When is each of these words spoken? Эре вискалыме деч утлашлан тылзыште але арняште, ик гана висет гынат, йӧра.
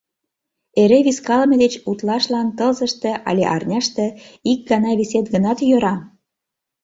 Эре 0.81 0.99
вискалыме 1.05 1.55
деч 1.63 1.73
утлашлан 1.89 2.47
тылзыште 2.57 3.11
але 3.29 3.43
арняште, 3.55 4.05
ик 4.51 4.59
гана 4.71 4.91
висет 4.99 5.25
гынат, 5.33 5.59
йӧра. 5.69 5.95